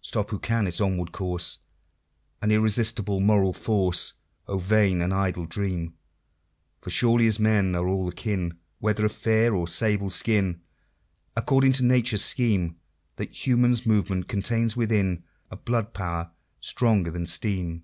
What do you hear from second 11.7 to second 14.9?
to Nature's scheme, That Human Movement contains